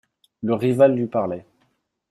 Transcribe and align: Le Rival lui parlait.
Le 0.41 0.55
Rival 0.55 0.95
lui 0.95 1.05
parlait. 1.05 1.45